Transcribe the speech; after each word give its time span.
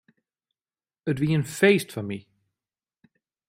It 1.11 1.19
wie 1.21 1.33
in 1.37 1.47
feest 1.57 1.89
foar 1.93 2.05
my. 2.09 2.19